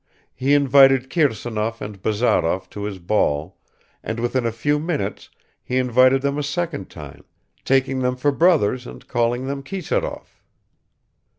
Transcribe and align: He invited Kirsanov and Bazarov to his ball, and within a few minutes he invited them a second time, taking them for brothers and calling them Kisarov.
He 0.33 0.55
invited 0.55 1.11
Kirsanov 1.11 1.79
and 1.79 2.01
Bazarov 2.01 2.67
to 2.71 2.85
his 2.85 2.97
ball, 2.97 3.55
and 4.01 4.19
within 4.19 4.47
a 4.47 4.51
few 4.51 4.79
minutes 4.79 5.29
he 5.63 5.77
invited 5.77 6.23
them 6.23 6.39
a 6.39 6.41
second 6.43 6.89
time, 6.89 7.23
taking 7.65 7.99
them 7.99 8.15
for 8.15 8.31
brothers 8.31 8.87
and 8.87 9.07
calling 9.07 9.45
them 9.45 9.61
Kisarov. 9.61 10.41